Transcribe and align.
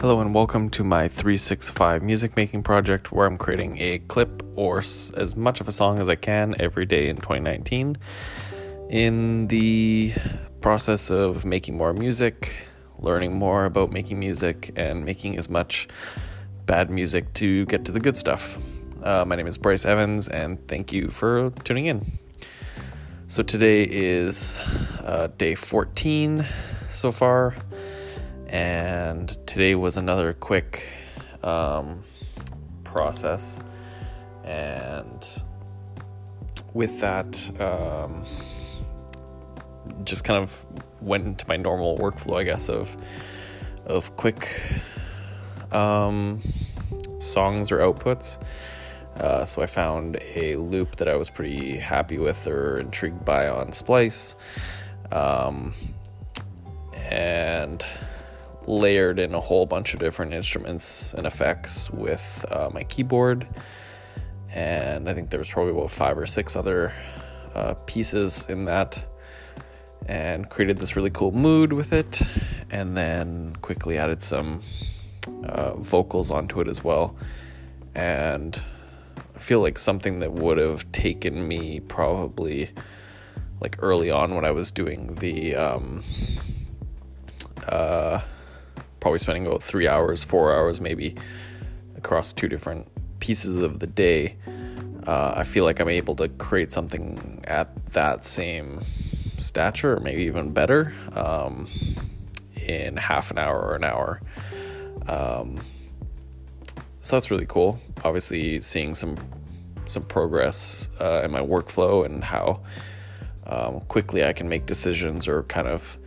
Hello 0.00 0.18
and 0.22 0.34
welcome 0.34 0.70
to 0.70 0.82
my 0.82 1.08
365 1.08 2.02
music 2.02 2.34
making 2.34 2.62
project 2.62 3.12
where 3.12 3.26
I'm 3.26 3.36
creating 3.36 3.76
a 3.82 3.98
clip 3.98 4.42
or 4.56 4.78
s- 4.78 5.10
as 5.14 5.36
much 5.36 5.60
of 5.60 5.68
a 5.68 5.72
song 5.72 5.98
as 5.98 6.08
I 6.08 6.14
can 6.14 6.56
every 6.58 6.86
day 6.86 7.10
in 7.10 7.16
2019. 7.16 7.98
In 8.88 9.46
the 9.48 10.14
process 10.62 11.10
of 11.10 11.44
making 11.44 11.76
more 11.76 11.92
music, 11.92 12.50
learning 12.98 13.34
more 13.34 13.66
about 13.66 13.92
making 13.92 14.18
music, 14.18 14.72
and 14.74 15.04
making 15.04 15.36
as 15.36 15.50
much 15.50 15.86
bad 16.64 16.88
music 16.88 17.34
to 17.34 17.66
get 17.66 17.84
to 17.84 17.92
the 17.92 18.00
good 18.00 18.16
stuff. 18.16 18.56
Uh, 19.02 19.26
my 19.26 19.36
name 19.36 19.46
is 19.46 19.58
Bryce 19.58 19.84
Evans, 19.84 20.28
and 20.28 20.66
thank 20.66 20.94
you 20.94 21.10
for 21.10 21.50
tuning 21.62 21.84
in. 21.84 22.18
So, 23.28 23.42
today 23.42 23.82
is 23.84 24.60
uh, 25.04 25.28
day 25.36 25.54
14 25.54 26.46
so 26.90 27.12
far 27.12 27.54
and 28.50 29.28
today 29.46 29.74
was 29.74 29.96
another 29.96 30.32
quick 30.32 30.86
um, 31.42 32.04
process. 32.84 33.60
And 34.44 35.26
with 36.74 37.00
that 37.00 37.60
um, 37.60 38.24
just 40.04 40.24
kind 40.24 40.42
of 40.42 40.66
went 41.00 41.26
into 41.26 41.46
my 41.48 41.56
normal 41.56 41.98
workflow 41.98 42.38
i 42.38 42.44
guess 42.44 42.68
of 42.68 42.96
of 43.86 44.14
quick 44.16 44.48
um, 45.72 46.42
songs 47.18 47.72
or 47.72 47.78
outputs. 47.78 48.42
Uh, 49.16 49.44
so 49.44 49.62
i 49.62 49.66
found 49.66 50.18
a 50.34 50.56
loop 50.56 50.96
that 50.96 51.08
i 51.08 51.14
was 51.14 51.28
pretty 51.30 51.76
happy 51.76 52.18
with 52.18 52.46
or 52.46 52.78
intrigued 52.78 53.24
by 53.24 53.48
on 53.48 53.72
splice. 53.72 54.36
Um, 55.12 55.74
and 56.94 57.84
layered 58.66 59.18
in 59.18 59.34
a 59.34 59.40
whole 59.40 59.66
bunch 59.66 59.94
of 59.94 60.00
different 60.00 60.32
instruments 60.32 61.14
and 61.14 61.26
effects 61.26 61.90
with 61.90 62.44
uh, 62.50 62.70
my 62.72 62.84
keyboard. 62.84 63.46
And 64.52 65.08
I 65.08 65.14
think 65.14 65.30
there 65.30 65.38
was 65.38 65.48
probably 65.48 65.72
about 65.72 65.90
five 65.90 66.18
or 66.18 66.26
six 66.26 66.56
other 66.56 66.92
uh, 67.54 67.74
pieces 67.86 68.46
in 68.48 68.64
that. 68.66 69.02
And 70.06 70.48
created 70.48 70.78
this 70.78 70.96
really 70.96 71.10
cool 71.10 71.30
mood 71.30 71.72
with 71.72 71.92
it. 71.92 72.20
And 72.70 72.96
then 72.96 73.56
quickly 73.60 73.98
added 73.98 74.22
some 74.22 74.62
uh, 75.44 75.74
vocals 75.74 76.30
onto 76.30 76.60
it 76.60 76.68
as 76.68 76.82
well. 76.82 77.16
And 77.94 78.60
I 79.16 79.38
feel 79.38 79.60
like 79.60 79.78
something 79.78 80.18
that 80.18 80.32
would 80.32 80.58
have 80.58 80.90
taken 80.92 81.46
me 81.46 81.80
probably 81.80 82.70
like 83.60 83.76
early 83.80 84.10
on 84.10 84.34
when 84.34 84.44
I 84.44 84.50
was 84.50 84.70
doing 84.70 85.14
the. 85.16 85.54
Um, 85.54 86.02
uh, 87.68 87.99
probably 89.10 89.18
spending 89.18 89.44
about 89.44 89.60
three 89.60 89.88
hours, 89.88 90.22
four 90.22 90.54
hours 90.54 90.80
maybe 90.80 91.16
across 91.96 92.32
two 92.32 92.46
different 92.46 92.86
pieces 93.18 93.56
of 93.56 93.80
the 93.80 93.86
day. 93.88 94.36
Uh, 95.04 95.32
I 95.34 95.42
feel 95.42 95.64
like 95.64 95.80
I'm 95.80 95.88
able 95.88 96.14
to 96.14 96.28
create 96.28 96.72
something 96.72 97.42
at 97.48 97.74
that 97.86 98.24
same 98.24 98.84
stature, 99.36 99.96
or 99.96 100.00
maybe 100.00 100.22
even 100.22 100.52
better, 100.52 100.94
um, 101.16 101.66
in 102.54 102.96
half 102.98 103.32
an 103.32 103.38
hour 103.38 103.58
or 103.60 103.74
an 103.74 103.82
hour. 103.82 104.20
Um, 105.08 105.58
so 107.00 107.16
that's 107.16 107.32
really 107.32 107.46
cool. 107.46 107.80
Obviously, 108.04 108.60
seeing 108.60 108.94
some 108.94 109.16
some 109.86 110.04
progress 110.04 110.88
uh, 111.00 111.22
in 111.24 111.32
my 111.32 111.40
workflow 111.40 112.06
and 112.06 112.22
how 112.22 112.62
um, 113.44 113.80
quickly 113.88 114.24
I 114.24 114.32
can 114.32 114.48
make 114.48 114.66
decisions 114.66 115.26
or 115.26 115.42
kind 115.44 115.66
of 115.66 115.98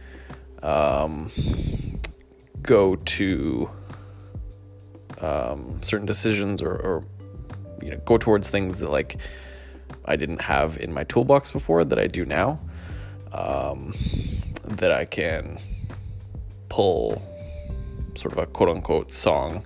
um, 0.62 1.30
go 2.64 2.96
to 2.96 3.70
um, 5.22 5.80
certain 5.82 6.06
decisions 6.06 6.62
or, 6.62 6.72
or, 6.72 7.06
you 7.82 7.92
know 7.92 8.02
go 8.06 8.18
towards 8.18 8.50
things 8.50 8.80
that 8.80 8.90
like 8.90 9.18
I 10.06 10.16
didn't 10.16 10.42
have 10.42 10.78
in 10.78 10.94
my 10.94 11.04
toolbox 11.04 11.52
before 11.52 11.84
that 11.84 12.00
I 12.00 12.08
do 12.08 12.26
now 12.26 12.60
um, 13.34 13.94
that 14.64 14.92
I 14.92 15.04
can 15.04 15.60
pull 16.70 17.22
sort 18.16 18.32
of 18.32 18.38
a 18.38 18.46
quote 18.46 18.70
unquote 18.70 19.12
song 19.12 19.66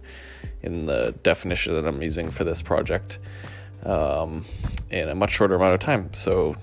in 0.62 0.88
the 0.88 1.14
definition 1.24 1.76
that 1.76 1.86
I'm 1.86 2.02
using 2.02 2.32
for 2.32 2.44
this 2.44 2.62
project 2.62 3.20
um, 3.84 4.46
in 4.90 5.10
a 5.10 5.16
much 5.16 5.32
shorter 5.32 5.56
amount 5.56 5.76
of 5.76 5.80
time. 5.80 6.14
So 6.14 6.56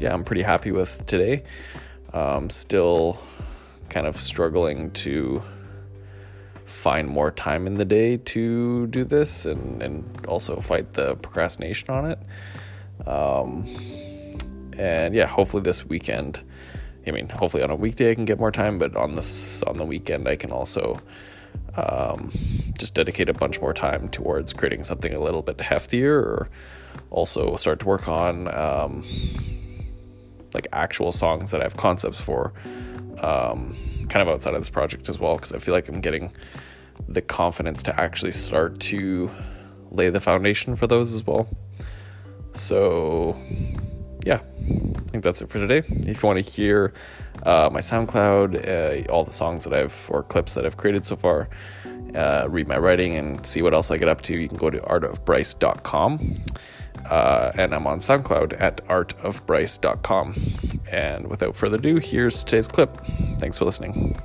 yeah, 0.00 0.12
I'm 0.12 0.24
pretty 0.24 0.42
happy 0.42 0.72
with 0.72 1.06
today. 1.06 1.44
Um, 2.12 2.48
still 2.48 3.20
kind 3.88 4.06
of 4.06 4.16
struggling 4.16 4.90
to 4.92 5.42
find 6.64 7.08
more 7.08 7.30
time 7.30 7.66
in 7.66 7.74
the 7.74 7.84
day 7.84 8.18
to 8.18 8.86
do 8.88 9.02
this 9.02 9.46
and, 9.46 9.82
and 9.82 10.26
also 10.26 10.60
fight 10.60 10.92
the 10.92 11.16
procrastination 11.16 11.90
on 11.90 12.10
it. 12.10 12.18
Um, 13.06 13.66
and 14.76 15.14
yeah, 15.14 15.26
hopefully 15.26 15.62
this 15.62 15.84
weekend, 15.86 16.42
I 17.06 17.10
mean, 17.10 17.28
hopefully 17.30 17.62
on 17.62 17.70
a 17.70 17.76
weekday 17.76 18.10
I 18.10 18.14
can 18.14 18.26
get 18.26 18.38
more 18.38 18.52
time, 18.52 18.78
but 18.78 18.94
on 18.96 19.16
this 19.16 19.62
on 19.62 19.78
the 19.78 19.84
weekend 19.84 20.28
I 20.28 20.36
can 20.36 20.52
also 20.52 21.00
um, 21.76 22.30
just 22.78 22.94
dedicate 22.94 23.28
a 23.28 23.34
bunch 23.34 23.60
more 23.60 23.72
time 23.72 24.08
towards 24.08 24.52
creating 24.52 24.84
something 24.84 25.14
a 25.14 25.20
little 25.20 25.42
bit 25.42 25.56
heftier, 25.56 26.20
or 26.20 26.48
also 27.10 27.56
start 27.56 27.80
to 27.80 27.86
work 27.86 28.08
on 28.08 28.54
um, 28.54 29.04
like 30.52 30.66
actual 30.72 31.12
songs 31.12 31.50
that 31.50 31.60
I 31.60 31.64
have 31.64 31.76
concepts 31.76 32.20
for 32.20 32.52
um, 33.22 33.76
kind 34.08 34.26
of 34.26 34.28
outside 34.28 34.54
of 34.54 34.60
this 34.60 34.70
project 34.70 35.08
as 35.08 35.18
well 35.18 35.36
because 35.36 35.52
I 35.52 35.58
feel 35.58 35.74
like 35.74 35.88
I'm 35.88 36.00
getting 36.00 36.32
the 37.08 37.22
confidence 37.22 37.82
to 37.84 38.00
actually 38.00 38.32
start 38.32 38.80
to 38.80 39.30
lay 39.90 40.10
the 40.10 40.20
foundation 40.20 40.76
for 40.76 40.86
those 40.86 41.14
as 41.14 41.26
well. 41.26 41.48
So, 42.52 43.36
yeah, 44.24 44.40
I 44.60 45.10
think 45.10 45.22
that's 45.22 45.40
it 45.42 45.48
for 45.48 45.58
today. 45.58 45.86
If 45.88 46.22
you 46.22 46.26
want 46.26 46.44
to 46.44 46.50
hear 46.50 46.92
uh, 47.44 47.70
my 47.72 47.80
SoundCloud, 47.80 49.06
uh, 49.06 49.12
all 49.12 49.24
the 49.24 49.32
songs 49.32 49.64
that 49.64 49.72
I've 49.72 50.08
or 50.10 50.22
clips 50.22 50.54
that 50.54 50.66
I've 50.66 50.76
created 50.76 51.04
so 51.04 51.16
far, 51.16 51.48
uh, 52.14 52.46
read 52.48 52.66
my 52.66 52.78
writing 52.78 53.16
and 53.16 53.44
see 53.46 53.62
what 53.62 53.74
else 53.74 53.90
I 53.90 53.96
get 53.96 54.08
up 54.08 54.22
to, 54.22 54.36
you 54.36 54.48
can 54.48 54.56
go 54.56 54.70
to 54.70 54.78
artofbryce.com. 54.78 56.34
Uh, 57.06 57.52
and 57.54 57.74
I'm 57.74 57.86
on 57.86 57.98
SoundCloud 57.98 58.60
at 58.60 58.84
artofbryce.com. 58.86 60.34
And 60.90 61.28
without 61.28 61.56
further 61.56 61.78
ado, 61.78 61.96
here's 61.96 62.44
today's 62.44 62.68
clip. 62.68 62.98
Thanks 63.38 63.58
for 63.58 63.64
listening. 63.64 64.20